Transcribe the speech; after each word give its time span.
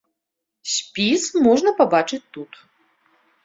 Спіс 0.75 1.21
можна 1.49 1.75
пабачыць 1.85 2.23
тут. 2.39 2.51